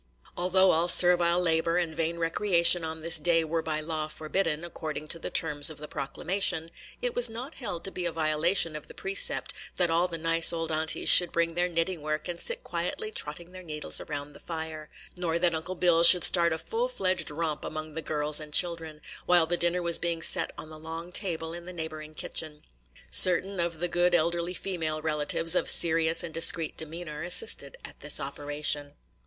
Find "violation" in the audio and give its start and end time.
8.11-8.75